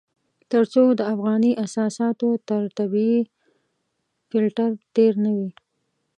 تر 0.51 0.63
څو 0.73 0.83
د 0.99 1.01
افغاني 1.13 1.51
اساساتو 1.65 2.29
تر 2.49 2.61
طبيعي 2.77 3.19
فلټر 4.29 4.71
تېر 4.95 5.13
نه 5.25 5.31
وي. 5.37 5.49